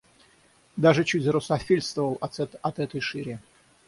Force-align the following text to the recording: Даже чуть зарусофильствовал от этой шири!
Даже 0.77 1.03
чуть 1.03 1.21
зарусофильствовал 1.21 2.17
от 2.21 2.79
этой 2.79 3.01
шири! 3.01 3.37